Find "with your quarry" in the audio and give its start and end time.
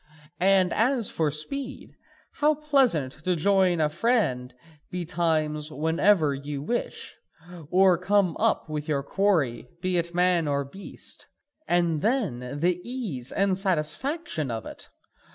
8.67-9.67